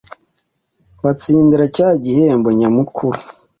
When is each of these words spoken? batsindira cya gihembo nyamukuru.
batsindira 1.03 1.65
cya 1.75 1.89
gihembo 2.03 2.49
nyamukuru. 2.59 3.19